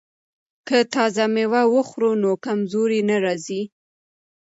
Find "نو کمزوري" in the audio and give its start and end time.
2.21-3.01